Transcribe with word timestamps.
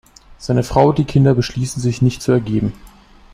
Seine 0.39 0.63
Frau 0.63 0.89
und 0.89 0.97
die 0.97 1.03
Kinder 1.05 1.35
beschließen, 1.35 1.79
sich 1.79 2.01
nicht 2.01 2.23
zu 2.23 2.31
ergeben. 2.31 2.73